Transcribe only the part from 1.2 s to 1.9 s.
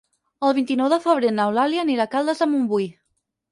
n'Eulàlia